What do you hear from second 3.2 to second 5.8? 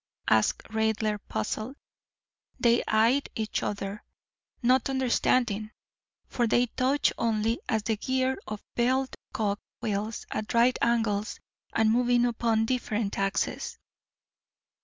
each other, not understanding,